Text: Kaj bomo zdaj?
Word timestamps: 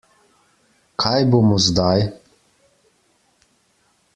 Kaj 1.03 1.19
bomo 1.35 1.59
zdaj? 1.65 2.07